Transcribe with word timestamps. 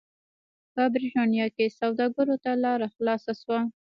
په 0.73 0.83
برېټانیا 0.93 1.47
کې 1.55 1.75
سوداګرو 1.79 2.35
ته 2.43 2.51
لار 2.63 2.79
خلاصه 2.95 3.31
شوه. 3.41 3.59